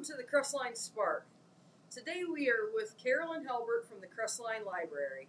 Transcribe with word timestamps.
welcome 0.00 0.16
to 0.16 0.22
the 0.22 0.24
Crestline 0.24 0.74
Spark. 0.74 1.26
Today 1.90 2.22
we 2.24 2.48
are 2.48 2.72
with 2.72 2.96
Carolyn 2.96 3.44
Helbert 3.44 3.84
from 3.86 4.00
the 4.00 4.06
Crestline 4.06 4.64
Library. 4.64 5.28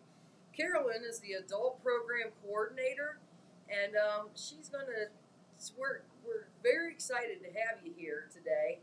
Carolyn 0.56 1.04
is 1.04 1.20
the 1.20 1.34
adult 1.34 1.84
program 1.84 2.32
coordinator, 2.42 3.20
and 3.68 3.98
um, 3.98 4.28
she's 4.34 4.70
going 4.70 4.86
to. 4.86 5.12
We're, 5.78 6.08
we're 6.24 6.48
very 6.64 6.94
excited 6.94 7.44
to 7.44 7.48
have 7.48 7.84
you 7.84 7.92
here 7.98 8.30
today. 8.32 8.80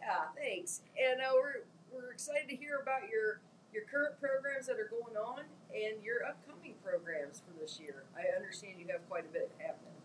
Yeah, 0.00 0.30
thanks. 0.36 0.82
And 0.94 1.20
uh, 1.20 1.34
we're, 1.34 1.66
we're 1.90 2.12
excited 2.12 2.48
to 2.50 2.54
hear 2.54 2.78
about 2.80 3.10
your, 3.10 3.40
your 3.74 3.82
current 3.90 4.20
programs 4.20 4.66
that 4.66 4.78
are 4.78 4.88
going 4.88 5.16
on 5.16 5.42
and 5.74 5.98
your 6.04 6.22
upcoming 6.22 6.74
programs 6.84 7.42
for 7.42 7.58
this 7.60 7.80
year. 7.80 8.04
I 8.14 8.36
understand 8.36 8.74
you 8.78 8.86
have 8.92 9.02
quite 9.08 9.24
a 9.24 9.32
bit 9.32 9.50
happening. 9.58 10.01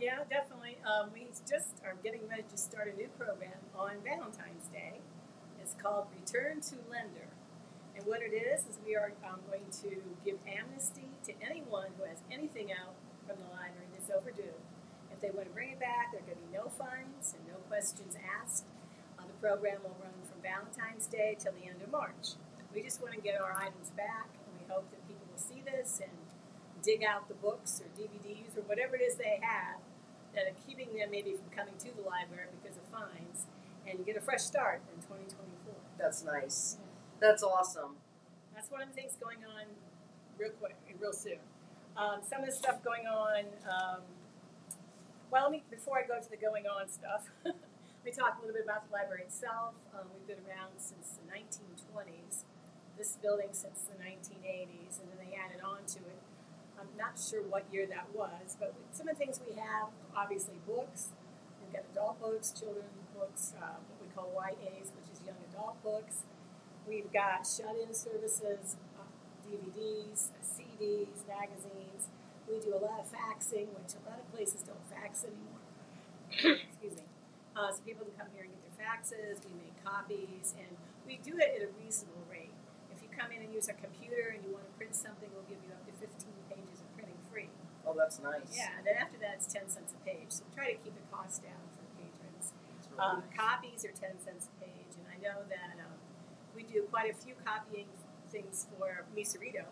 Yeah, 0.00 0.24
definitely. 0.32 0.80
Um, 0.80 1.12
we 1.12 1.28
just 1.44 1.76
are 1.84 1.92
getting 2.00 2.24
ready 2.24 2.48
to 2.48 2.56
start 2.56 2.88
a 2.88 2.96
new 2.96 3.12
program 3.20 3.60
on 3.76 4.00
Valentine's 4.00 4.64
Day. 4.72 4.96
It's 5.60 5.76
called 5.76 6.08
Return 6.16 6.64
to 6.72 6.80
Lender. 6.88 7.28
And 7.92 8.08
what 8.08 8.24
it 8.24 8.32
is, 8.32 8.64
is 8.64 8.80
we 8.80 8.96
are 8.96 9.12
um, 9.20 9.44
going 9.44 9.68
to 9.84 10.00
give 10.24 10.40
amnesty 10.48 11.20
to 11.28 11.36
anyone 11.44 11.92
who 12.00 12.08
has 12.08 12.24
anything 12.32 12.72
out 12.72 12.96
from 13.28 13.44
the 13.44 13.52
library 13.52 13.92
that's 13.92 14.08
overdue. 14.08 14.56
If 15.12 15.20
they 15.20 15.28
want 15.36 15.52
to 15.52 15.52
bring 15.52 15.76
it 15.76 15.80
back, 15.84 16.16
there 16.16 16.24
are 16.24 16.28
going 16.32 16.40
to 16.40 16.48
be 16.48 16.56
no 16.56 16.72
fines 16.72 17.36
and 17.36 17.44
no 17.44 17.60
questions 17.68 18.16
asked. 18.16 18.64
Uh, 19.20 19.28
the 19.28 19.36
program 19.36 19.84
will 19.84 20.00
run 20.00 20.16
from 20.24 20.40
Valentine's 20.40 21.12
Day 21.12 21.36
till 21.36 21.52
the 21.52 21.68
end 21.68 21.84
of 21.84 21.92
March. 21.92 22.40
We 22.72 22.80
just 22.80 23.04
want 23.04 23.12
to 23.12 23.20
get 23.20 23.36
our 23.36 23.52
items 23.52 23.92
back, 23.92 24.32
and 24.32 24.56
we 24.56 24.64
hope 24.64 24.88
that 24.96 25.04
people 25.04 25.28
will 25.28 25.44
see 25.44 25.60
this 25.60 26.00
and 26.00 26.16
dig 26.80 27.04
out 27.04 27.28
the 27.28 27.36
books 27.36 27.84
or 27.84 27.92
DVDs 28.00 28.56
or 28.56 28.64
whatever 28.64 28.96
it 28.96 29.04
is 29.04 29.20
they 29.20 29.36
have 29.44 29.76
that 30.34 30.46
are 30.46 30.56
keeping 30.66 30.94
them 30.96 31.10
maybe 31.10 31.34
from 31.34 31.50
coming 31.50 31.74
to 31.78 31.90
the 31.96 32.02
library 32.06 32.48
because 32.62 32.76
of 32.78 32.84
fines 32.90 33.46
and 33.86 34.04
get 34.06 34.16
a 34.16 34.20
fresh 34.20 34.42
start 34.42 34.80
in 34.94 35.02
2024. 35.02 35.74
That's 35.98 36.24
nice. 36.24 36.76
That's 37.18 37.42
awesome. 37.42 37.96
That's 38.54 38.70
one 38.70 38.82
of 38.82 38.88
the 38.88 38.94
things 38.94 39.16
going 39.20 39.44
on 39.44 39.66
real 40.38 40.50
quick, 40.60 40.76
real 41.00 41.12
soon. 41.12 41.42
Um, 41.96 42.20
some 42.22 42.40
of 42.40 42.46
the 42.46 42.54
stuff 42.54 42.82
going 42.82 43.06
on. 43.06 43.44
Um, 43.66 44.00
well, 45.30 45.44
let 45.44 45.52
me, 45.52 45.62
before 45.70 45.98
I 45.98 46.06
go 46.06 46.20
to 46.20 46.30
the 46.30 46.36
going 46.36 46.66
on 46.66 46.88
stuff, 46.88 47.30
let 47.44 47.54
me 48.04 48.12
talk 48.12 48.38
a 48.38 48.40
little 48.40 48.54
bit 48.54 48.64
about 48.64 48.88
the 48.88 48.92
library 48.92 49.22
itself. 49.22 49.74
Um, 49.94 50.06
we've 50.14 50.26
been 50.26 50.44
around 50.46 50.78
since 50.78 51.18
the 51.18 51.26
1920s. 51.28 52.44
This 52.98 53.16
building 53.22 53.48
since 53.52 53.88
the 53.88 53.96
1980s, 53.96 55.00
and 55.00 55.08
then 55.08 55.18
they 55.24 55.32
added 55.32 55.64
on 55.64 55.88
to 55.96 55.98
it 56.04 56.20
I'm 56.80 56.88
not 56.96 57.20
sure 57.20 57.44
what 57.44 57.68
year 57.68 57.86
that 57.92 58.08
was, 58.16 58.56
but 58.58 58.72
some 58.92 59.06
of 59.08 59.18
the 59.18 59.20
things 59.20 59.38
we 59.44 59.54
have, 59.60 59.92
obviously 60.16 60.56
books. 60.66 61.12
We've 61.60 61.76
got 61.76 61.84
adult 61.92 62.20
books, 62.20 62.56
children's 62.56 63.04
books, 63.12 63.52
uh, 63.60 63.76
what 63.84 64.00
we 64.00 64.08
call 64.16 64.32
YAs, 64.32 64.88
which 64.96 65.12
is 65.12 65.20
young 65.20 65.36
adult 65.52 65.76
books. 65.84 66.24
We've 66.88 67.12
got 67.12 67.44
shut-in 67.44 67.92
services, 67.92 68.80
uh, 68.96 69.04
DVDs, 69.44 70.32
CDs, 70.40 71.20
magazines. 71.28 72.08
We 72.48 72.58
do 72.58 72.72
a 72.72 72.80
lot 72.80 73.04
of 73.04 73.12
faxing, 73.12 73.68
which 73.76 73.92
a 73.94 74.02
lot 74.08 74.18
of 74.18 74.26
places 74.32 74.64
don't 74.64 74.82
fax 74.88 75.22
anymore. 75.28 75.60
Excuse 76.64 76.96
me. 76.96 77.06
Uh, 77.54 77.70
so 77.70 77.84
people 77.84 78.08
can 78.08 78.16
come 78.16 78.32
here 78.32 78.48
and 78.48 78.52
get 78.56 78.62
their 78.64 78.78
faxes. 78.80 79.44
We 79.44 79.52
make 79.60 79.76
copies, 79.84 80.56
and 80.56 80.72
we 81.06 81.20
do 81.20 81.36
it 81.36 81.60
at 81.60 81.62
a 81.68 81.70
reasonable 81.76 82.24
rate. 82.32 82.56
If 82.88 83.02
you 83.04 83.12
come 83.12 83.30
in 83.30 83.44
and 83.44 83.52
use 83.52 83.68
a 83.68 83.76
computer 83.76 84.32
and 84.34 84.42
you 84.42 84.50
want 84.50 84.64
to 84.64 84.74
print 84.80 84.96
something, 84.96 85.28
we'll 85.30 85.46
give 85.46 85.60
you 85.62 85.70
up 85.76 85.84
to 85.86 85.92
15 85.94 86.10
pages 86.48 86.59
free. 87.30 87.48
Oh, 87.86 87.94
that's 87.96 88.20
nice. 88.20 88.52
Yeah, 88.52 88.76
and 88.76 88.84
then 88.86 88.96
after 89.00 89.16
that, 89.24 89.40
it's 89.40 89.48
10 89.48 89.68
cents 89.68 89.94
a 89.96 90.00
page. 90.04 90.28
So 90.30 90.44
try 90.54 90.72
to 90.72 90.78
keep 90.78 90.94
the 90.94 91.06
cost 91.10 91.42
down 91.42 91.62
for 91.78 91.84
patrons. 91.96 92.52
Really 92.92 93.00
Um, 93.00 93.24
nice. 93.24 93.32
copies 93.38 93.80
are 93.88 93.94
10 93.94 94.20
cents 94.20 94.48
a 94.52 94.54
page, 94.60 94.92
and 95.00 95.06
I 95.08 95.16
know 95.22 95.42
that 95.48 95.80
um, 95.80 95.96
we 96.54 96.62
do 96.62 96.84
quite 96.92 97.10
a 97.10 97.16
few 97.16 97.34
copying 97.44 97.88
things 98.30 98.66
for 98.76 99.06
Miserito. 99.16 99.64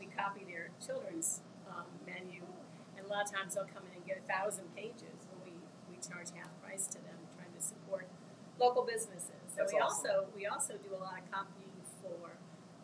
We 0.00 0.06
copy 0.06 0.42
their 0.48 0.70
children's 0.80 1.42
um, 1.68 1.86
menu, 2.08 2.42
and 2.96 3.06
a 3.06 3.08
lot 3.08 3.28
of 3.28 3.30
times 3.30 3.54
they'll 3.54 3.68
come 3.68 3.84
in 3.92 4.00
and 4.00 4.04
get 4.06 4.18
a 4.24 4.26
thousand 4.26 4.72
pages, 4.74 5.20
and 5.30 5.38
we, 5.44 5.52
we 5.92 6.00
charge 6.00 6.32
half 6.34 6.50
price 6.64 6.86
to 6.88 6.98
them, 7.04 7.20
trying 7.36 7.52
to 7.54 7.62
support 7.62 8.08
local 8.58 8.82
businesses. 8.82 9.44
So 9.52 9.62
That's 9.62 9.72
we 9.74 9.78
awesome. 9.78 10.10
also 10.10 10.26
we 10.34 10.46
also 10.48 10.74
do 10.80 10.90
a 10.96 11.00
lot 11.00 11.20
of 11.20 11.28
copying 11.30 11.68
for 12.00 12.34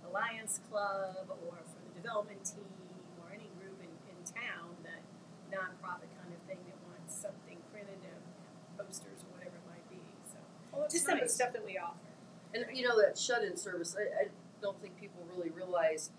Alliance 0.07 0.61
Club 0.71 1.27
or 1.49 1.57
for 1.67 1.81
the 1.89 1.93
development 2.01 2.45
team 2.45 2.71
or 3.21 3.33
any 3.35 3.51
group 3.59 3.81
in, 3.83 3.91
in 4.09 4.19
town 4.25 4.77
that 4.85 5.03
nonprofit 5.53 6.11
kind 6.21 6.31
of 6.33 6.41
thing 6.47 6.59
that 6.69 6.79
wants 6.89 7.15
something 7.17 7.59
printed, 7.73 8.01
uh, 8.05 8.83
posters 8.83 9.25
or 9.25 9.37
whatever 9.37 9.57
it 9.57 9.67
might 9.69 9.87
be. 9.91 10.01
So 10.29 10.39
that's 10.81 10.95
just 10.95 11.07
some 11.07 11.19
of 11.19 11.25
the 11.25 11.33
stuff 11.33 11.53
that 11.53 11.65
we 11.65 11.79
offer. 11.79 11.99
And 12.55 12.65
you 12.73 12.87
know 12.87 12.97
that 13.01 13.19
shut-in 13.19 13.57
service. 13.57 13.97
I, 13.99 14.25
I 14.25 14.29
don't 14.63 14.81
think 14.81 14.99
people 14.99 15.21
really 15.37 15.51
realize 15.51 16.11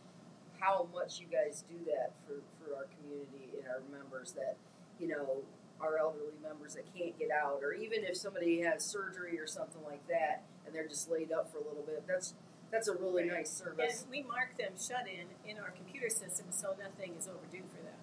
how 0.60 0.88
much 0.94 1.20
you 1.20 1.26
guys 1.32 1.64
do 1.70 1.76
that 1.90 2.12
for, 2.28 2.42
for 2.60 2.76
our 2.76 2.86
community 3.00 3.58
and 3.58 3.66
our 3.68 3.82
members. 3.92 4.34
That 4.34 4.58
you 5.00 5.08
know 5.08 5.42
our 5.82 5.98
elderly 5.98 6.36
members 6.44 6.76
that 6.76 6.86
can't 6.94 7.18
get 7.18 7.32
out, 7.32 7.62
or 7.64 7.74
even 7.74 8.04
if 8.04 8.16
somebody 8.18 8.62
has 8.62 8.84
surgery 8.84 9.40
or 9.40 9.48
something 9.48 9.82
like 9.88 10.06
that, 10.08 10.44
and 10.66 10.76
they're 10.76 10.88
just 10.88 11.10
laid 11.10 11.32
up 11.32 11.52
for 11.52 11.58
a 11.58 11.64
little 11.66 11.84
bit. 11.88 12.04
That's 12.08 12.34
that's 12.72 12.88
a 12.88 12.94
really 12.94 13.24
nice 13.24 13.60
And 13.66 13.74
service. 13.78 14.06
we 14.12 14.22
mark 14.22 14.56
them 14.60 14.74
shut 14.78 15.08
in 15.10 15.26
in 15.50 15.58
our 15.58 15.72
computer 15.72 16.10
system 16.10 16.48
so 16.52 16.76
nothing 16.78 17.16
is 17.18 17.28
overdue 17.28 17.66
for 17.74 17.82
them. 17.82 17.98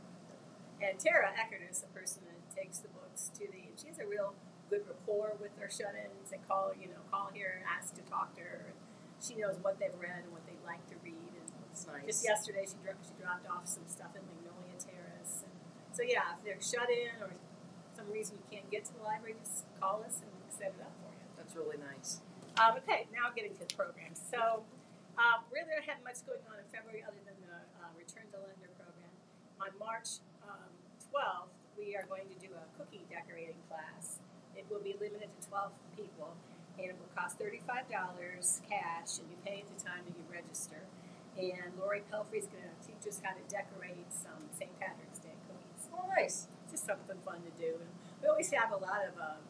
And 0.81 0.99
Tara 0.99 1.33
Eckert 1.33 1.65
is 1.71 1.81
the 1.81 1.89
person 1.89 2.23
that 2.29 2.37
takes 2.55 2.79
the 2.79 2.89
books 2.93 3.31
to 3.41 3.49
the, 3.49 3.73
she 3.81 3.89
has 3.89 3.99
a 3.99 4.07
real 4.07 4.35
good 4.69 4.85
rapport 4.87 5.33
with 5.41 5.57
their 5.57 5.71
shut 5.71 5.95
ins 5.97 6.33
and 6.33 6.41
call, 6.49 6.73
you 6.77 6.89
know, 6.89 7.01
call 7.11 7.31
here 7.33 7.57
and 7.61 7.65
ask 7.65 7.95
to 7.97 8.03
talk 8.05 8.35
to 8.37 8.43
her. 8.43 8.69
And 8.69 8.77
she 9.23 9.37
knows 9.41 9.57
what 9.63 9.79
they've 9.81 9.95
read 9.97 10.25
and 10.29 10.33
what 10.33 10.45
they'd 10.45 10.61
like 10.67 10.85
to 10.93 10.97
read. 11.01 11.33
And 11.33 11.49
It's 11.73 11.87
nice. 11.87 12.05
just 12.05 12.25
yesterday, 12.25 12.67
she, 12.69 12.77
dro- 12.85 12.99
she 13.01 13.15
dropped 13.17 13.49
off 13.49 13.65
some 13.69 13.89
stuff 13.89 14.13
in 14.13 14.23
Magnolia 14.29 14.77
Terrace. 14.77 15.49
And 15.49 15.55
so, 15.97 16.03
yeah, 16.05 16.37
if 16.37 16.45
they're 16.45 16.61
shut 16.61 16.93
in 16.93 17.15
or 17.25 17.33
some 17.97 18.13
reason 18.13 18.37
you 18.37 18.47
can't 18.53 18.69
get 18.69 18.85
to 18.91 18.93
the 18.93 19.05
library, 19.07 19.41
just 19.41 19.65
call 19.81 20.05
us 20.05 20.21
and 20.21 20.29
we'll 20.37 20.53
set 20.53 20.77
it 20.77 20.83
up 20.85 20.93
for 21.01 21.09
you. 21.17 21.25
That's 21.41 21.57
really 21.57 21.81
nice. 21.81 22.21
Um, 22.61 22.77
okay, 22.85 23.09
now 23.17 23.33
getting 23.33 23.57
to 23.57 23.65
the 23.65 23.73
program. 23.73 24.13
So, 24.13 24.61
um, 25.17 25.41
really 25.49 25.73
don't 25.73 25.89
have 25.89 26.05
much 26.05 26.21
going 26.29 26.45
on 26.53 26.61
in 26.61 26.69
February 26.69 27.01
other 27.01 27.21
than 27.25 27.37
the 27.41 27.57
uh, 27.81 27.89
Return 27.97 28.29
to 28.37 28.41
Lender 28.45 28.69
program. 28.77 29.09
On 29.57 29.73
March 29.81 30.21
um, 30.49 30.71
12th, 31.13 31.53
we 31.79 31.95
are 31.97 32.07
going 32.09 32.27
to 32.31 32.39
do 32.41 32.49
a 32.55 32.65
cookie 32.79 33.05
decorating 33.11 33.59
class. 33.69 34.19
It 34.57 34.65
will 34.71 34.81
be 34.81 34.97
limited 34.99 35.29
to 35.29 35.41
12 35.49 35.71
people, 35.97 36.33
and 36.79 36.89
it 36.89 36.97
will 36.97 37.13
cost 37.15 37.39
$35 37.39 37.63
cash, 38.69 39.19
and 39.21 39.27
you 39.29 39.37
pay 39.45 39.63
at 39.65 39.69
the 39.69 39.79
time 39.83 40.03
that 40.09 40.15
you 40.17 40.25
register. 40.33 40.81
And 41.37 41.77
Lori 41.77 42.01
Pelfrey 42.09 42.41
is 42.41 42.49
going 42.49 42.65
to 42.65 42.77
teach 42.81 43.05
us 43.05 43.21
how 43.21 43.37
to 43.37 43.45
decorate 43.53 44.09
some 44.09 44.49
St. 44.57 44.73
Patrick's 44.81 45.21
Day 45.21 45.37
cookies 45.45 45.93
Oh, 45.93 46.09
nice. 46.17 46.49
just 46.71 46.87
something 46.87 47.17
fun 47.25 47.45
to 47.45 47.53
do. 47.61 47.77
And 47.77 47.93
we 48.23 48.29
always 48.29 48.49
have 48.53 48.73
a 48.73 48.81
lot 48.81 49.05
of 49.05 49.13
um, 49.21 49.45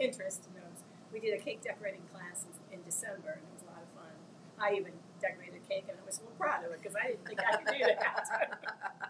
interest 0.00 0.48
in 0.48 0.56
those. 0.60 0.80
We 1.12 1.20
did 1.20 1.36
a 1.38 1.42
cake 1.42 1.60
decorating 1.62 2.02
class 2.12 2.44
in, 2.48 2.78
in 2.78 2.84
December, 2.84 3.36
and 3.36 3.44
it 3.44 3.52
was 3.52 3.62
a 3.68 3.70
lot 3.76 3.82
of 3.84 3.90
fun. 3.92 4.12
I 4.56 4.72
even 4.80 4.92
decorated 5.20 5.60
a 5.60 5.64
cake, 5.68 5.84
and 5.88 5.96
I 6.00 6.04
was 6.08 6.16
so 6.16 6.24
proud 6.40 6.64
of 6.64 6.72
it 6.72 6.80
because 6.82 6.96
I 6.96 7.12
didn't 7.12 7.24
think 7.28 7.40
I 7.44 7.56
could 7.60 7.68
do 7.76 7.84
that. 7.84 8.16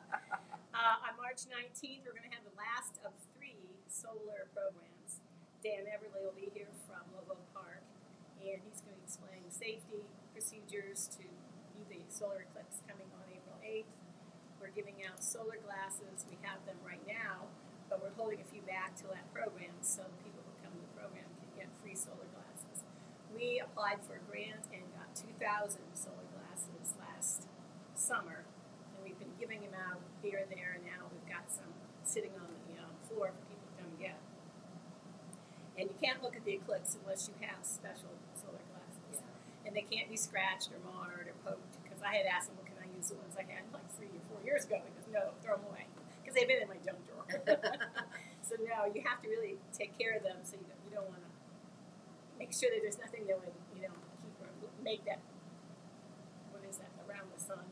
uh, 0.86 1.02
on 1.02 1.18
March 1.18 1.50
19th, 1.50 2.06
we're 2.06 2.14
going 2.14 2.30
to 2.30 2.34
have 2.38 2.46
the 2.46 2.54
last 2.54 3.02
of 3.02 3.10
three 3.34 3.58
solar 3.90 4.46
programs. 4.54 5.18
Dan 5.58 5.82
Everly 5.90 6.22
will 6.22 6.38
be 6.38 6.46
here 6.54 6.70
from 6.86 7.02
Lowe-Volk 7.10 7.42
Park, 7.50 7.82
and 8.38 8.62
he's 8.62 8.86
going 8.86 8.94
to 8.94 9.02
explain 9.02 9.42
safety 9.50 10.06
procedures 10.30 11.10
to 11.18 11.26
the 11.90 12.06
solar 12.06 12.46
eclipse 12.46 12.86
coming 12.86 13.10
on 13.18 13.26
April 13.26 13.58
8th. 13.66 13.90
We're 14.62 14.70
giving 14.78 15.02
out 15.02 15.26
solar 15.26 15.58
glasses. 15.58 16.22
We 16.30 16.38
have 16.46 16.62
them 16.70 16.78
right 16.86 17.02
now, 17.02 17.50
but 17.90 17.98
we're 17.98 18.14
holding 18.14 18.38
a 18.38 18.46
few 18.46 18.62
back 18.62 18.94
till 18.94 19.10
that 19.10 19.26
program 19.34 19.82
so 19.82 20.06
people 20.22 20.46
who 20.46 20.54
come 20.62 20.70
to 20.70 20.82
the 20.86 20.94
program 20.94 21.26
can 21.42 21.66
get 21.66 21.68
free 21.82 21.98
solar 21.98 22.30
glasses. 22.30 22.86
We 23.34 23.58
applied 23.58 24.06
for 24.06 24.22
a 24.22 24.22
grant 24.30 24.70
and 24.70 24.86
got 24.94 25.18
2,000 25.18 25.34
solar 25.98 26.30
glasses 26.30 26.94
last 26.94 27.50
summer, 27.98 28.46
giving 29.46 29.62
them 29.62 29.78
out 29.78 30.02
here 30.26 30.42
and 30.42 30.50
there, 30.50 30.74
and 30.74 30.82
now 30.82 31.06
we've 31.06 31.30
got 31.30 31.46
some 31.46 31.70
sitting 32.02 32.34
on 32.34 32.50
the 32.66 32.82
um, 32.82 32.90
floor 33.06 33.30
for 33.30 33.42
people 33.46 33.62
to 33.62 33.74
come 33.78 33.94
get. 33.94 34.18
And 35.78 35.86
you 35.86 35.94
can't 36.02 36.18
look 36.18 36.34
at 36.34 36.42
the 36.42 36.58
eclipse 36.58 36.98
unless 36.98 37.30
you 37.30 37.38
have 37.46 37.62
special 37.62 38.10
solar 38.34 38.58
glasses. 38.74 39.22
And 39.62 39.70
they 39.70 39.86
can't 39.86 40.10
be 40.10 40.18
scratched 40.18 40.74
or 40.74 40.82
marred 40.82 41.30
or 41.30 41.36
poked. 41.46 41.78
Because 41.86 42.02
I 42.02 42.18
had 42.18 42.26
asked 42.26 42.50
them, 42.50 42.58
well, 42.58 42.66
can 42.66 42.82
I 42.82 42.90
use 42.90 43.14
the 43.14 43.22
ones 43.22 43.38
I 43.38 43.46
had 43.46 43.70
like 43.70 43.86
three 43.94 44.10
or 44.10 44.24
four 44.26 44.42
years 44.42 44.66
ago? 44.66 44.82
Goes, 44.82 45.06
no, 45.14 45.30
throw 45.46 45.62
them 45.62 45.70
away. 45.70 45.86
Because 46.18 46.34
they've 46.34 46.50
been 46.50 46.66
in 46.66 46.70
my 46.70 46.82
junk 46.82 46.98
drawer. 47.06 47.22
so 48.46 48.58
no, 48.66 48.90
you 48.90 49.06
have 49.06 49.22
to 49.22 49.30
really 49.30 49.62
take 49.70 49.94
care 49.94 50.18
of 50.18 50.26
them 50.26 50.42
so 50.42 50.58
you 50.58 50.66
don't, 50.66 50.82
you 50.82 50.90
don't 50.90 51.06
want 51.06 51.22
to 51.22 51.30
make 52.34 52.50
sure 52.50 52.66
that 52.74 52.82
there's 52.82 52.98
nothing 52.98 53.30
that 53.30 53.38
would, 53.38 53.54
you 53.78 53.86
know, 53.86 53.94
keep 54.18 54.34
or 54.42 54.50
make 54.82 55.06
that, 55.06 55.22
what 56.50 56.66
is 56.66 56.82
that, 56.82 56.90
around 57.06 57.30
the 57.30 57.38
sun, 57.38 57.62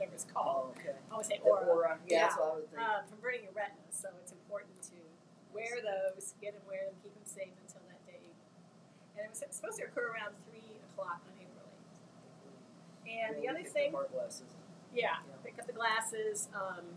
whatever 0.00 0.16
it's 0.16 0.24
called. 0.24 0.72
Oh, 0.72 0.80
okay. 0.80 0.96
I 0.96 1.12
always 1.12 1.28
say 1.28 1.40
aura. 1.44 1.68
aura. 1.68 1.92
Yeah, 2.08 2.24
that's 2.32 2.40
what 2.40 2.48
I 2.48 2.54
would 2.56 2.70
think. 2.72 2.80
Uh, 2.80 3.04
from 3.04 3.20
burning 3.20 3.44
your 3.44 3.52
retina, 3.52 3.84
so 3.92 4.08
it's 4.24 4.32
important 4.32 4.80
to 4.88 4.96
wear 5.52 5.76
those, 5.84 6.32
get 6.40 6.56
them, 6.56 6.64
wear 6.64 6.88
them, 6.88 6.96
keep 7.04 7.12
them 7.12 7.26
safe 7.28 7.52
until 7.60 7.84
that 7.92 8.00
day 8.08 8.22
and 9.20 9.26
it 9.26 9.30
was 9.30 9.44
supposed 9.52 9.76
to 9.76 9.84
occur 9.84 10.08
around 10.16 10.32
three 10.48 10.80
o'clock 10.88 11.20
on 11.28 11.34
April 11.36 11.68
eighth. 11.68 13.04
And 13.04 13.36
the 13.42 13.48
other 13.52 13.62
thing, 13.66 13.92
yeah, 13.92 15.20
Yeah. 15.20 15.36
pick 15.44 15.58
up 15.60 15.66
the 15.66 15.74
glasses. 15.76 16.48
Um, 16.54 16.96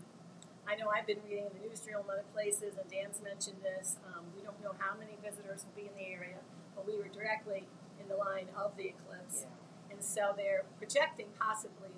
I 0.66 0.76
know 0.76 0.88
I've 0.88 1.06
been 1.06 1.20
reading 1.28 1.44
in 1.44 1.52
the 1.52 1.68
newsreel 1.68 2.00
and 2.00 2.08
other 2.08 2.24
places, 2.32 2.78
and 2.80 2.88
Dan's 2.90 3.20
mentioned 3.20 3.60
this. 3.62 3.98
Um, 4.08 4.24
we 4.34 4.40
don't 4.42 4.56
know 4.64 4.72
how 4.78 4.96
many 4.96 5.18
visitors 5.22 5.66
will 5.66 5.76
be 5.76 5.88
in 5.88 5.94
the 5.94 6.06
area, 6.08 6.40
but 6.74 6.86
we 6.86 6.96
were 6.96 7.08
directly 7.08 7.68
in 8.00 8.08
the 8.08 8.16
line 8.16 8.48
of 8.56 8.76
the 8.78 8.94
eclipse, 8.96 9.44
Yeah. 9.44 9.92
and 9.92 10.02
so 10.02 10.32
they're 10.36 10.64
projecting 10.78 11.28
possibly 11.38 11.90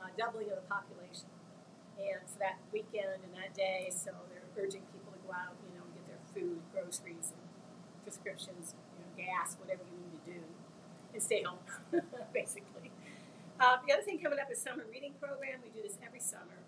uh, 0.00 0.08
doubling 0.16 0.48
of 0.48 0.56
the 0.56 0.68
population. 0.68 1.28
And 2.00 2.24
for 2.24 2.40
that 2.40 2.56
weekend 2.72 3.20
and 3.20 3.32
that 3.36 3.52
day, 3.52 3.92
so 3.92 4.10
they're 4.32 4.48
urging 4.56 4.82
people 4.88 5.12
to 5.12 5.20
go 5.28 5.36
out, 5.36 5.52
you 5.68 5.76
know, 5.76 5.84
and 5.84 5.92
get 5.92 6.04
their 6.08 6.24
food, 6.32 6.58
groceries, 6.72 7.36
and 7.36 7.44
prescriptions, 8.02 8.72
you 8.96 9.04
know, 9.04 9.12
gas, 9.20 9.60
whatever 9.60 9.84
you 9.84 10.00
need 10.00 10.12
to 10.16 10.22
do, 10.32 10.40
and 11.12 11.20
stay 11.22 11.44
home, 11.44 11.60
basically. 12.32 12.88
Uh, 13.60 13.76
the 13.84 13.92
other 13.92 14.02
thing 14.02 14.16
coming 14.18 14.40
up 14.40 14.48
is 14.50 14.56
summer 14.56 14.88
reading 14.88 15.12
program. 15.20 15.60
We 15.60 15.68
do 15.68 15.84
this 15.84 16.00
every 16.00 16.20
summer, 16.24 16.64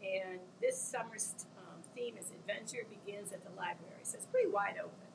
and 0.00 0.40
this 0.64 0.80
summer's 0.80 1.36
um, 1.60 1.84
theme 1.94 2.16
is 2.16 2.32
Adventure 2.32 2.88
Begins 2.88 3.32
at 3.36 3.44
the 3.44 3.52
Library, 3.52 4.00
so 4.02 4.16
it's 4.16 4.26
pretty 4.26 4.48
wide 4.48 4.80
open. 4.80 5.08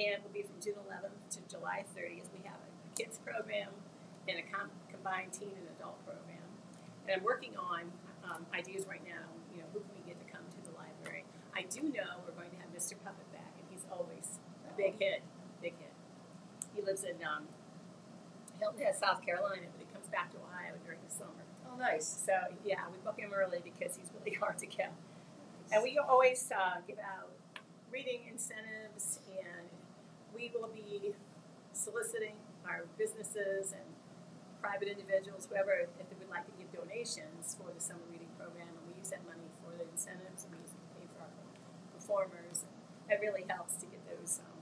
And 0.00 0.22
will 0.24 0.32
be 0.32 0.42
from 0.42 0.56
June 0.62 0.80
11th 0.88 1.20
to 1.36 1.40
July 1.44 1.84
30th. 1.92 2.32
We 2.32 2.40
have 2.48 2.56
a, 2.56 2.70
a 2.72 2.90
kids 2.96 3.18
program 3.20 3.68
and 4.28 4.38
a 4.38 4.46
com- 4.48 4.72
combined 4.88 5.32
teen 5.32 5.52
and 5.52 5.68
adult 5.76 6.00
program. 6.06 6.39
And 7.10 7.18
I'm 7.18 7.26
working 7.26 7.58
on 7.58 7.90
um, 8.22 8.46
ideas 8.54 8.86
right 8.86 9.02
now. 9.02 9.26
You 9.50 9.58
know, 9.58 9.68
who 9.74 9.80
can 9.80 9.90
we 9.98 10.06
get 10.06 10.14
to 10.22 10.26
come 10.30 10.46
to 10.46 10.60
the 10.62 10.70
library? 10.78 11.26
I 11.50 11.66
do 11.66 11.82
know 11.90 12.22
we're 12.22 12.38
going 12.38 12.54
to 12.54 12.60
have 12.62 12.70
Mr. 12.70 12.94
Puppet 13.02 13.26
back, 13.34 13.50
and 13.58 13.66
he's 13.66 13.82
always 13.90 14.38
a 14.70 14.76
big 14.78 14.94
hit, 15.02 15.26
big 15.60 15.74
hit. 15.74 15.90
He 16.72 16.82
lives 16.82 17.02
in 17.02 17.18
um, 17.26 17.50
Hilton 18.62 18.78
Head, 18.78 18.94
South 18.94 19.26
Carolina, 19.26 19.66
but 19.74 19.82
he 19.82 19.90
comes 19.90 20.06
back 20.06 20.30
to 20.30 20.38
Ohio 20.38 20.78
during 20.86 21.02
the 21.02 21.10
summer. 21.10 21.42
Oh, 21.66 21.74
nice. 21.76 22.06
So 22.06 22.54
yeah, 22.64 22.86
we 22.92 22.98
book 23.02 23.18
him 23.18 23.34
early 23.34 23.58
because 23.58 23.98
he's 23.98 24.14
really 24.14 24.38
hard 24.42 24.58
to 24.58 24.66
get. 24.70 24.94
And 25.74 25.82
we 25.82 25.98
always 25.98 26.46
uh, 26.54 26.78
give 26.86 27.02
out 27.02 27.34
reading 27.90 28.30
incentives, 28.30 29.18
and 29.34 29.66
we 30.30 30.52
will 30.54 30.70
be 30.70 31.10
soliciting 31.72 32.38
our 32.64 32.86
businesses 32.96 33.74
and 33.74 33.82
private 34.60 34.88
individuals, 34.88 35.48
whoever, 35.48 35.72
if 35.72 35.90
they 35.96 36.16
would 36.20 36.28
like 36.30 36.44
to 36.46 36.54
give 36.60 36.68
donations 36.70 37.56
for 37.56 37.72
the 37.72 37.80
summer 37.80 38.04
reading 38.12 38.28
program, 38.36 38.68
and 38.68 38.84
we 38.86 39.00
use 39.00 39.10
that 39.10 39.24
money 39.24 39.48
for 39.64 39.72
the 39.74 39.88
incentives, 39.88 40.44
and 40.44 40.52
we 40.54 40.60
use 40.62 40.72
it 40.76 40.80
to 40.84 40.88
pay 41.00 41.06
for 41.16 41.24
our 41.24 41.32
performers. 41.96 42.68
And 43.08 43.16
it 43.16 43.20
really 43.24 43.44
helps 43.48 43.80
to 43.80 43.86
get 43.88 44.00
those 44.06 44.40
um, 44.44 44.60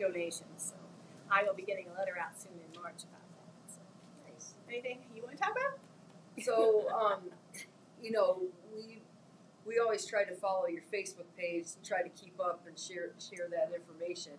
donations. 0.00 0.72
So 0.72 0.76
I 1.30 1.44
will 1.44 1.54
be 1.54 1.62
getting 1.62 1.86
a 1.92 1.94
letter 1.94 2.16
out 2.18 2.40
soon 2.40 2.56
in 2.56 2.72
March 2.80 3.04
about 3.04 3.28
that. 3.36 3.52
So 3.68 3.80
Nice. 4.26 4.56
anything 4.68 5.04
you 5.14 5.22
want 5.22 5.36
to 5.36 5.40
talk 5.40 5.52
about? 5.52 5.78
So, 6.42 6.88
um, 6.90 7.20
you 8.00 8.10
know, 8.10 8.40
we 8.74 9.02
we 9.66 9.78
always 9.78 10.06
try 10.06 10.24
to 10.24 10.34
follow 10.34 10.66
your 10.66 10.82
Facebook 10.92 11.28
page 11.36 11.76
and 11.76 11.84
try 11.84 12.02
to 12.02 12.08
keep 12.08 12.40
up 12.40 12.64
and 12.66 12.78
share 12.78 13.12
share 13.20 13.46
that 13.50 13.70
information. 13.76 14.32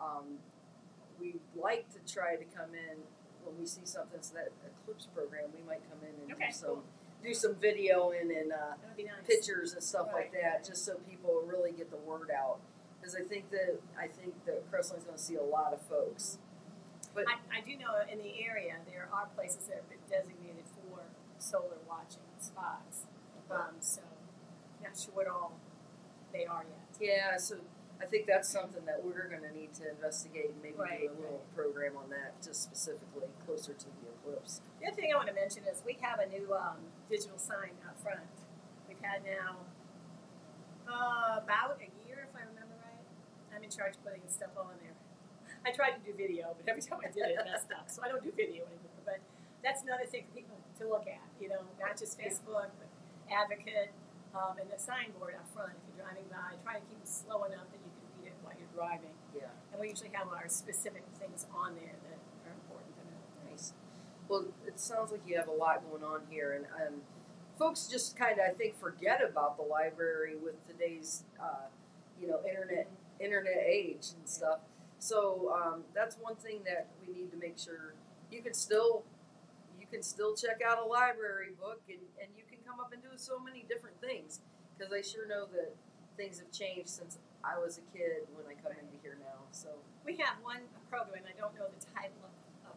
Um, 0.00 0.40
we 1.20 1.36
like 1.54 1.86
to 1.92 2.00
try 2.12 2.36
to 2.36 2.44
come 2.44 2.74
in 2.74 2.96
when 3.44 3.58
we 3.58 3.66
see 3.66 3.84
something 3.84 4.20
so 4.22 4.34
that 4.34 4.52
eclipse 4.66 5.06
program. 5.14 5.50
We 5.56 5.62
might 5.66 5.82
come 5.90 5.98
in 6.02 6.14
and 6.22 6.32
Okay, 6.32 6.48
do 6.48 6.52
some 6.52 6.68
cool. 6.68 6.84
do 7.22 7.34
some 7.34 7.54
videoing 7.56 8.30
and 8.34 8.52
uh, 8.52 8.74
nice. 8.96 9.26
pictures 9.26 9.72
and 9.74 9.82
stuff 9.82 10.08
like 10.12 10.32
that, 10.32 10.64
just 10.66 10.84
so 10.84 10.94
people 11.08 11.42
really 11.46 11.72
get 11.72 11.90
the 11.90 11.96
word 11.98 12.30
out. 12.30 12.58
Because 13.00 13.14
I 13.16 13.22
think 13.22 13.50
that 13.50 13.80
I 13.98 14.06
think 14.06 14.34
that 14.46 14.70
Crestline's 14.70 15.04
going 15.04 15.16
to 15.16 15.22
see 15.22 15.36
a 15.36 15.42
lot 15.42 15.72
of 15.72 15.80
folks. 15.82 16.38
But 17.14 17.24
I, 17.28 17.58
I 17.58 17.60
do 17.60 17.76
know 17.76 17.92
in 18.10 18.18
the 18.18 18.40
area 18.42 18.76
there 18.86 19.08
are 19.12 19.26
places 19.36 19.66
that 19.66 19.76
have 19.84 19.88
been 19.90 20.00
designated 20.08 20.64
for 20.72 21.00
solar 21.38 21.76
watching 21.88 22.22
spots. 22.38 23.06
Um, 23.50 23.76
so 23.80 24.00
not 24.82 24.96
sure 24.98 25.12
what 25.14 25.26
all 25.26 25.52
they 26.32 26.46
are 26.46 26.64
yet. 26.64 26.88
Yeah, 27.00 27.36
so 27.36 27.56
I 28.02 28.06
think 28.06 28.26
that's 28.26 28.48
something 28.48 28.84
that 28.84 28.98
we're 29.04 29.28
going 29.30 29.46
to 29.46 29.54
need 29.54 29.72
to 29.78 29.88
investigate 29.88 30.50
and 30.50 30.60
maybe 30.62 30.74
Right, 30.76 31.06
do 31.06 31.14
a 31.14 31.20
little 31.22 31.42
program 31.54 31.94
on 31.96 32.10
that, 32.10 32.42
just 32.42 32.66
specifically 32.66 33.30
closer 33.46 33.72
to 33.72 33.86
the 33.86 34.10
eclipse. 34.10 34.60
The 34.80 34.88
other 34.90 34.96
thing 34.96 35.14
I 35.14 35.16
want 35.16 35.28
to 35.28 35.38
mention 35.38 35.62
is 35.70 35.82
we 35.86 35.96
have 36.02 36.18
a 36.18 36.26
new 36.26 36.50
um, 36.50 36.82
digital 37.08 37.38
sign 37.38 37.78
out 37.86 37.94
front. 38.02 38.26
We've 38.88 38.98
had 39.00 39.22
now 39.22 39.62
uh, 40.90 41.38
about 41.38 41.78
a 41.78 41.88
year, 42.02 42.26
if 42.26 42.34
I 42.34 42.42
remember 42.42 42.74
right. 42.82 43.06
I'm 43.54 43.62
in 43.62 43.70
charge 43.70 43.94
of 43.94 44.02
putting 44.02 44.26
stuff 44.26 44.50
on 44.58 44.74
there. 44.82 44.98
I 45.62 45.70
tried 45.70 45.94
to 45.94 46.02
do 46.02 46.10
video, 46.10 46.58
but 46.58 46.66
every 46.66 46.82
time 46.82 46.98
I 46.98 47.10
did 47.14 47.30
it, 47.30 47.38
it 47.38 47.46
messed 47.46 47.70
up. 47.70 47.86
So 47.86 48.02
I 48.02 48.10
don't 48.10 48.24
do 48.24 48.34
video 48.34 48.66
anymore. 48.66 48.98
But 49.06 49.22
that's 49.62 49.86
another 49.86 50.10
thing 50.10 50.26
for 50.26 50.34
people 50.34 50.58
to 50.82 50.90
look 50.90 51.06
at. 51.06 51.22
You 51.38 51.54
know, 51.54 51.62
not 51.78 51.94
just 51.94 52.18
Facebook, 52.18 52.74
but 52.74 52.90
Advocate 53.30 53.94
um, 54.34 54.58
and 54.58 54.68
the 54.68 54.76
signboard 54.76 55.38
out 55.38 55.46
front. 55.54 55.72
If 55.72 55.94
you're 55.94 56.04
driving 56.04 56.26
by, 56.28 56.58
try 56.64 56.80
to 56.80 56.84
keep 56.88 56.98
it 57.00 57.08
slow 57.08 57.44
enough 57.44 57.70
that 57.70 57.80
you 57.80 57.92
can 57.94 58.04
read 58.18 58.26
it 58.32 58.36
while 58.42 58.54
you're 58.58 58.61
driving. 58.74 59.14
Yeah, 59.34 59.48
And 59.72 59.80
we 59.80 59.88
usually 59.88 60.10
have 60.12 60.28
our 60.28 60.48
specific 60.48 61.04
things 61.18 61.46
on 61.54 61.74
there 61.74 61.96
that 62.08 62.18
are 62.48 62.52
important 62.52 62.94
to 62.96 63.04
know. 63.04 63.50
nice. 63.50 63.72
Well, 64.28 64.46
it 64.66 64.78
sounds 64.78 65.10
like 65.12 65.22
you 65.26 65.36
have 65.36 65.48
a 65.48 65.52
lot 65.52 65.82
going 65.90 66.04
on 66.04 66.20
here, 66.30 66.52
and 66.52 66.66
um, 66.80 67.00
folks 67.58 67.86
just 67.86 68.16
kind 68.16 68.38
of, 68.38 68.46
I 68.48 68.52
think, 68.54 68.78
forget 68.78 69.20
about 69.22 69.56
the 69.56 69.62
library 69.62 70.34
with 70.36 70.54
today's, 70.66 71.24
uh, 71.40 71.66
you 72.20 72.28
know, 72.28 72.40
internet 72.48 72.88
internet 73.20 73.62
age 73.66 74.08
and 74.18 74.28
stuff. 74.28 74.58
So 74.98 75.52
um, 75.54 75.82
that's 75.94 76.16
one 76.16 76.36
thing 76.36 76.60
that 76.64 76.88
we 77.00 77.12
need 77.12 77.30
to 77.32 77.36
make 77.36 77.58
sure 77.58 77.94
you 78.30 78.42
can 78.42 78.54
still 78.54 79.04
you 79.80 79.86
can 79.86 80.02
still 80.02 80.34
check 80.34 80.60
out 80.66 80.78
a 80.78 80.84
library 80.84 81.50
book 81.60 81.80
and, 81.88 81.98
and 82.20 82.30
you 82.36 82.44
can 82.48 82.58
come 82.66 82.80
up 82.80 82.92
and 82.92 83.02
do 83.02 83.08
so 83.16 83.38
many 83.38 83.64
different 83.68 84.00
things 84.00 84.40
because 84.76 84.92
I 84.92 85.02
sure 85.02 85.26
know 85.26 85.46
that 85.52 85.74
things 86.16 86.38
have 86.38 86.50
changed 86.52 86.88
since 86.88 87.18
I 87.42 87.58
was 87.58 87.78
a 87.78 87.84
kid 87.90 88.30
when 88.38 88.46
I 88.46 88.54
come 88.62 88.70
into 88.78 88.94
here 89.02 89.18
now. 89.18 89.50
So 89.50 89.68
We 90.06 90.16
have 90.22 90.38
one 90.42 90.62
program, 90.90 91.26
I 91.26 91.34
don't 91.34 91.54
know 91.58 91.66
the 91.66 91.82
title 91.90 92.22
of, 92.26 92.30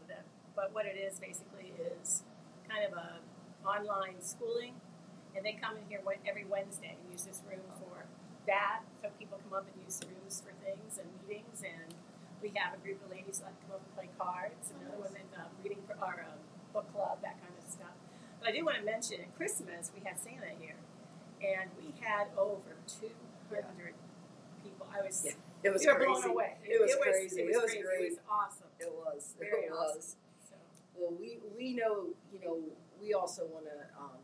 them, 0.06 0.22
but 0.54 0.70
what 0.70 0.86
it 0.86 1.02
is 1.02 1.18
basically 1.18 1.74
is 1.82 2.22
kind 2.70 2.86
of 2.86 2.94
a 2.94 3.18
online 3.66 4.22
schooling, 4.22 4.78
and 5.34 5.42
they 5.42 5.58
come 5.58 5.78
in 5.82 5.86
here 5.90 6.02
every 6.30 6.46
Wednesday 6.46 6.94
and 6.94 7.02
use 7.10 7.26
this 7.26 7.42
room 7.50 7.66
for 7.82 8.06
that. 8.46 8.86
So 9.02 9.10
people 9.18 9.42
come 9.42 9.58
up 9.58 9.66
and 9.66 9.82
use 9.82 9.98
the 9.98 10.06
rooms 10.14 10.46
for 10.46 10.54
things 10.62 11.02
and 11.02 11.10
meetings, 11.26 11.66
and 11.66 11.90
we 12.38 12.54
have 12.54 12.78
a 12.78 12.82
group 12.86 13.02
of 13.02 13.10
ladies 13.10 13.42
that 13.42 13.58
come 13.66 13.78
up 13.78 13.82
and 13.82 13.94
play 13.98 14.10
cards, 14.14 14.70
and 14.70 14.78
other 14.86 15.02
women 15.02 15.26
um, 15.42 15.50
reading 15.66 15.82
for 15.90 15.98
our 15.98 16.22
um, 16.30 16.38
book 16.70 16.86
club, 16.94 17.18
that 17.26 17.42
kind 17.42 17.58
of 17.58 17.66
stuff. 17.66 17.98
But 18.38 18.50
I 18.50 18.52
do 18.54 18.62
want 18.62 18.78
to 18.78 18.86
mention 18.86 19.26
at 19.26 19.34
Christmas 19.34 19.90
we 19.90 20.06
had 20.06 20.22
Santa 20.22 20.54
here, 20.62 20.78
and 21.42 21.74
we 21.82 21.98
had 21.98 22.30
over 22.38 22.78
200 22.86 23.98
I 24.94 25.02
was 25.06 25.24
Yeah, 25.26 25.32
it 25.64 25.74
was 25.74 25.84
crazy. 25.86 26.06
blown 26.06 26.24
away. 26.32 26.58
It 26.64 26.82
was 26.82 26.96
crazy. 27.02 27.42
It 27.42 27.44
It 27.44 27.48
was, 27.48 27.64
was 27.64 27.72
crazy. 27.72 27.84
great. 27.84 28.02
It 28.06 28.10
was 28.12 28.20
awesome. 28.30 28.68
It 28.80 28.92
was. 28.94 29.34
Very 29.40 29.66
it 29.66 29.72
awesome. 29.72 29.96
was. 29.98 30.16
So, 30.50 30.56
Well, 30.98 31.14
we 31.20 31.40
we 31.58 31.74
know 31.74 32.08
you 32.34 32.40
know 32.44 32.60
we 33.02 33.14
also 33.14 33.46
want 33.46 33.66
to 33.66 33.78
um, 34.00 34.18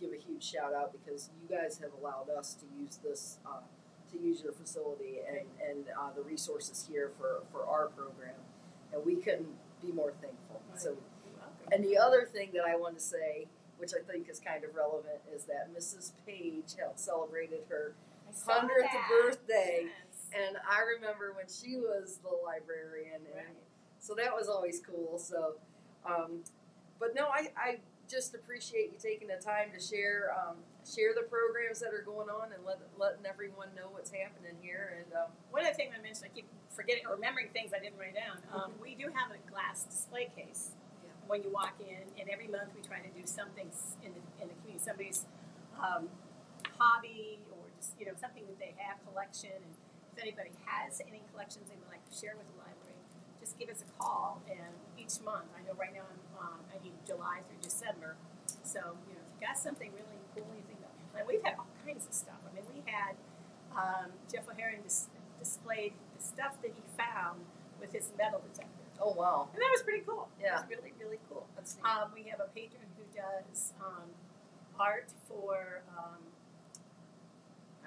give 0.00 0.12
a 0.12 0.16
huge 0.16 0.42
shout 0.42 0.72
out 0.74 0.92
because 0.92 1.30
you 1.40 1.48
guys 1.56 1.78
have 1.78 1.90
allowed 2.00 2.30
us 2.30 2.54
to 2.54 2.66
use 2.80 2.96
this 3.02 3.38
uh, 3.46 3.60
to 4.12 4.18
use 4.18 4.42
your 4.42 4.52
facility 4.52 5.18
and 5.28 5.46
and 5.68 5.84
uh, 5.98 6.10
the 6.14 6.22
resources 6.22 6.86
here 6.90 7.10
for 7.18 7.42
for 7.52 7.64
our 7.66 7.88
program, 7.88 8.36
and 8.92 9.04
we 9.04 9.16
couldn't 9.16 9.48
be 9.82 9.92
more 9.92 10.12
thankful. 10.22 10.60
So, 10.76 10.96
and 11.72 11.84
the 11.84 11.96
other 11.98 12.24
thing 12.24 12.50
that 12.54 12.64
I 12.66 12.76
want 12.76 12.94
to 12.96 13.02
say, 13.02 13.46
which 13.78 13.92
I 13.94 14.00
think 14.10 14.28
is 14.30 14.40
kind 14.40 14.64
of 14.64 14.74
relevant, 14.74 15.20
is 15.34 15.44
that 15.44 15.68
Mrs. 15.76 16.12
Page 16.26 16.74
celebrated 16.94 17.60
her 17.68 17.94
I 18.34 18.38
saw 18.38 18.60
100th 18.60 18.68
that. 18.82 19.08
birthday. 19.22 19.86
Yes. 19.86 20.26
and 20.34 20.56
I 20.68 20.80
remember 20.96 21.32
when 21.34 21.46
she 21.46 21.76
was 21.76 22.18
the 22.22 22.30
librarian, 22.44 23.22
and 23.26 23.34
Right. 23.36 23.56
so 24.00 24.14
that 24.14 24.34
was 24.34 24.48
always 24.48 24.80
cool. 24.80 25.18
So, 25.18 25.54
um, 26.04 26.42
but 26.98 27.14
no, 27.14 27.26
I, 27.28 27.50
I 27.56 27.78
just 28.08 28.34
appreciate 28.34 28.92
you 28.92 28.98
taking 28.98 29.28
the 29.28 29.36
time 29.42 29.70
to 29.72 29.80
share 29.80 30.34
um, 30.36 30.56
share 30.84 31.14
the 31.14 31.22
programs 31.22 31.80
that 31.80 31.94
are 31.94 32.02
going 32.04 32.28
on 32.28 32.52
and 32.52 32.62
let, 32.66 32.78
letting 32.98 33.24
everyone 33.24 33.68
know 33.74 33.88
what's 33.90 34.10
happening 34.10 34.52
here. 34.60 35.00
And 35.00 35.12
um, 35.14 35.30
One 35.50 35.64
other 35.64 35.72
thing 35.74 35.88
I 35.96 36.02
mentioned, 36.02 36.28
I 36.30 36.34
keep 36.34 36.44
forgetting 36.68 37.06
or 37.08 37.14
remembering 37.14 37.48
things 37.54 37.72
I 37.74 37.78
didn't 37.80 37.98
write 37.98 38.14
down. 38.14 38.36
Um, 38.52 38.72
we 38.82 38.94
do 38.94 39.06
have 39.14 39.30
a 39.32 39.40
glass 39.50 39.84
display 39.84 40.28
case 40.36 40.72
Yeah. 41.02 41.10
when 41.26 41.42
you 41.42 41.50
walk 41.50 41.74
in, 41.80 42.04
and 42.20 42.28
every 42.28 42.48
month 42.48 42.68
we 42.76 42.82
try 42.82 42.98
to 43.00 43.08
do 43.16 43.24
something 43.24 43.70
in 44.04 44.12
the, 44.12 44.20
in 44.42 44.48
the 44.52 44.54
community, 44.60 44.84
somebody's 44.84 45.24
um, 45.80 46.08
hobby 46.78 47.38
you 47.98 48.06
know 48.06 48.16
something 48.18 48.44
that 48.46 48.58
they 48.58 48.74
have 48.78 48.98
collection. 49.06 49.54
And 49.54 49.74
if 50.14 50.18
anybody 50.22 50.54
has 50.66 51.00
any 51.04 51.22
collections 51.32 51.66
they 51.68 51.78
would 51.78 51.90
like 51.90 52.04
to 52.06 52.14
share 52.14 52.34
with 52.38 52.46
the 52.54 52.58
library, 52.58 53.00
just 53.40 53.58
give 53.58 53.68
us 53.68 53.82
a 53.82 53.90
call. 53.98 54.42
And 54.46 54.74
each 54.98 55.18
month, 55.22 55.50
I 55.54 55.62
know 55.66 55.74
right 55.74 55.92
now 55.92 56.06
I'm 56.06 56.22
um, 56.38 56.60
I 56.70 56.82
need 56.82 56.98
July 57.06 57.42
through 57.46 57.62
December, 57.62 58.16
so 58.62 58.98
you 59.08 59.14
know 59.18 59.24
if 59.24 59.30
you 59.34 59.40
got 59.46 59.58
something 59.58 59.90
really 59.94 60.18
cool 60.34 60.46
you 60.54 60.66
think 60.66 60.82
of, 60.82 60.92
and 61.18 61.26
we've 61.26 61.42
had 61.42 61.54
all 61.58 61.70
kinds 61.86 62.06
of 62.06 62.14
stuff. 62.14 62.40
I 62.42 62.50
mean, 62.54 62.66
we 62.70 62.82
had 62.90 63.14
um, 63.74 64.10
Jeff 64.30 64.46
O'Haring 64.46 64.82
dis- 64.82 65.10
displayed 65.38 65.92
the 66.16 66.22
stuff 66.22 66.58
that 66.62 66.72
he 66.74 66.82
found 66.96 67.46
with 67.80 67.92
his 67.92 68.10
metal 68.16 68.42
detector. 68.52 68.84
Oh 69.00 69.12
wow. 69.12 69.48
And 69.52 69.60
that 69.60 69.70
was 69.72 69.82
pretty 69.82 70.02
cool. 70.06 70.28
Yeah. 70.40 70.46
It 70.46 70.54
was 70.54 70.64
really, 70.70 70.92
really 70.98 71.18
cool. 71.28 71.46
Um, 71.82 72.10
we 72.14 72.30
have 72.30 72.40
a 72.40 72.48
patron 72.54 72.86
who 72.96 73.04
does 73.10 73.72
um, 73.82 74.08
art 74.78 75.10
for, 75.28 75.82
um, 75.98 76.22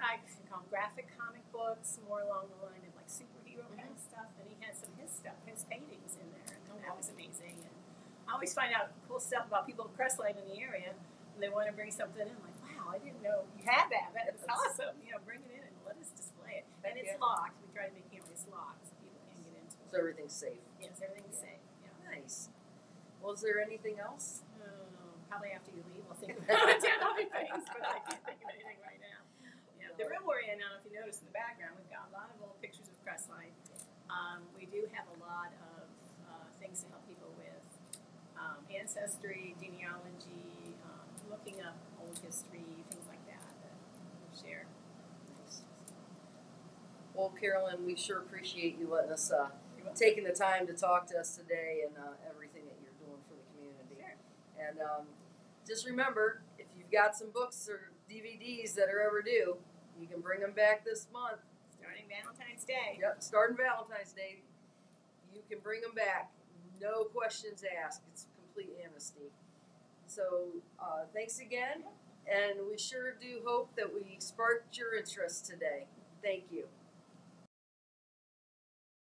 I 0.00 0.22
can 0.22 0.42
call 0.48 0.60
them 0.62 0.68
graphic 0.70 1.08
comic 1.18 1.44
books, 1.52 1.98
more 2.06 2.22
along 2.22 2.48
the 2.54 2.60
line 2.66 2.82
of 2.86 2.92
like 2.96 3.08
superhero 3.10 3.66
kind 3.74 3.90
of 3.90 3.98
mm-hmm. 3.98 4.10
stuff. 4.10 4.30
And 4.40 4.46
he 4.50 4.56
had 4.62 4.74
some 4.76 4.90
of 4.94 4.98
his 5.02 5.12
stuff, 5.12 5.36
his 5.46 5.64
paintings 5.68 6.16
in 6.18 6.28
there, 6.34 6.54
and 6.54 6.62
Oh, 6.72 6.78
that 6.84 6.94
wow. 6.94 7.00
was 7.00 7.10
amazing. 7.10 7.58
And 7.64 7.74
I 8.28 8.34
always 8.36 8.52
find 8.54 8.72
out 8.74 8.92
cool 9.08 9.20
stuff 9.20 9.46
about 9.48 9.66
people 9.66 9.88
in 9.88 9.92
Crestline 9.96 10.36
in 10.38 10.46
the 10.48 10.60
area, 10.60 10.92
and 10.94 11.38
they 11.42 11.48
want 11.48 11.66
to 11.66 11.74
bring 11.74 11.90
something 11.90 12.22
in. 12.22 12.36
Like, 12.44 12.56
wow, 12.62 12.92
I 12.94 12.98
didn't 13.02 13.22
know 13.24 13.44
you 13.58 13.64
had 13.66 13.88
that. 13.90 14.12
That's 14.14 14.44
Yes. 14.44 14.50
awesome. 14.52 14.94
You 15.04 15.12
know, 15.16 15.20
bring 15.24 15.40
it 15.42 15.52
in 15.52 15.64
and 15.64 15.74
let 15.86 15.96
us 15.98 16.10
display 16.14 16.62
it. 16.62 16.66
And 16.84 16.96
it's 16.98 17.12
yeah. 17.14 17.20
locked. 17.20 17.56
We 17.64 17.68
try 17.74 17.88
to 17.88 17.94
make 17.94 18.06
you 18.12 18.20
know 18.20 18.28
it's 18.30 18.46
locked 18.52 18.86
so 18.88 18.94
people 19.02 19.18
can't 19.32 19.42
get 19.44 19.56
into 19.58 19.76
So 19.90 19.98
everything's 19.98 20.32
safe. 20.36 20.62
Yes, 20.80 21.00
everything's 21.02 21.36
safe. 21.40 21.62
Yeah. 21.82 22.14
Nice. 22.14 22.48
Was 23.22 23.40
there 23.42 23.58
anything 23.60 23.98
else? 23.98 24.42
Oh, 24.62 25.18
probably 25.28 25.50
after 25.50 25.70
you 25.74 25.82
leave, 25.90 26.04
I'll 26.08 26.16
think 26.16 26.38
about 26.38 26.78
ten 26.80 26.98
other 27.02 27.26
things, 27.26 27.64
but 27.66 27.82
I 27.82 27.98
can't 28.06 28.22
think 28.24 28.38
of 28.44 28.48
anything 28.54 28.78
right 28.86 29.00
now. 29.02 29.20
Yeah, 29.80 29.90
the 29.98 30.04
room 30.06 30.22
we're 30.22 30.37
in, 30.37 30.37
I 30.48 30.56
don't 30.56 30.64
know 30.64 30.80
if 30.80 30.88
you 30.88 30.96
noticed 30.96 31.20
in 31.20 31.28
the 31.28 31.36
background, 31.36 31.76
we've 31.76 31.92
got 31.92 32.08
a 32.08 32.12
lot 32.16 32.32
of 32.32 32.40
old 32.40 32.56
pictures 32.64 32.88
of 32.88 32.96
Crestline. 33.04 33.52
Um, 34.08 34.48
we 34.56 34.64
do 34.64 34.88
have 34.96 35.04
a 35.12 35.16
lot 35.20 35.52
of 35.76 35.84
uh, 36.24 36.48
things 36.56 36.80
to 36.80 36.88
help 36.88 37.04
people 37.04 37.28
with 37.36 37.60
um, 38.32 38.64
ancestry, 38.72 39.52
genealogy, 39.60 40.72
um, 40.88 41.04
looking 41.28 41.60
up 41.60 41.76
old 42.00 42.16
history, 42.24 42.64
things 42.88 43.04
like 43.12 43.20
that 43.28 43.44
that 43.60 43.76
we 44.24 44.32
share. 44.40 44.64
Well, 47.12 47.28
Carolyn, 47.36 47.84
we 47.84 47.92
sure 47.92 48.24
appreciate 48.24 48.80
you 48.80 48.88
letting 48.88 49.12
us 49.12 49.28
uh, 49.28 49.52
taking 49.92 50.24
the 50.24 50.32
time 50.32 50.64
to 50.68 50.72
talk 50.72 51.04
to 51.12 51.20
us 51.20 51.36
today 51.36 51.84
and 51.84 51.92
uh, 52.00 52.16
everything 52.24 52.64
that 52.72 52.80
you're 52.80 52.96
doing 52.96 53.20
for 53.28 53.36
the 53.36 53.44
community. 53.52 54.00
Sure. 54.00 54.16
And 54.56 54.80
um, 54.80 55.12
just 55.68 55.84
remember, 55.84 56.40
if 56.56 56.72
you've 56.72 56.90
got 56.90 57.20
some 57.20 57.28
books 57.36 57.68
or 57.68 57.92
DVDs 58.08 58.72
that 58.80 58.88
are 58.88 59.04
ever 59.04 59.20
due, 59.20 59.60
you 60.00 60.06
can 60.06 60.20
bring 60.20 60.40
them 60.40 60.52
back 60.52 60.84
this 60.84 61.06
month. 61.12 61.40
Starting 61.70 62.04
Valentine's 62.08 62.64
Day. 62.64 62.98
Yep, 63.00 63.16
starting 63.22 63.56
Valentine's 63.56 64.12
Day, 64.12 64.42
you 65.34 65.40
can 65.48 65.58
bring 65.60 65.80
them 65.80 65.94
back. 65.94 66.30
No 66.80 67.04
questions 67.04 67.64
asked. 67.84 68.02
It's 68.12 68.26
complete 68.36 68.76
amnesty. 68.84 69.30
So 70.06 70.48
uh, 70.80 71.04
thanks 71.12 71.38
again, 71.40 71.84
and 72.26 72.58
we 72.70 72.78
sure 72.78 73.14
do 73.20 73.40
hope 73.44 73.74
that 73.76 73.92
we 73.92 74.16
sparked 74.20 74.76
your 74.78 74.96
interest 74.96 75.46
today. 75.46 75.86
Thank 76.22 76.44
you. 76.50 76.64